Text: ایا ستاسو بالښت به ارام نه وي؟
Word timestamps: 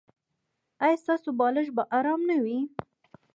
ایا 0.83 0.97
ستاسو 1.03 1.29
بالښت 1.39 1.71
به 1.75 1.83
ارام 1.97 2.21
نه 2.29 2.35
وي؟ 2.43 2.59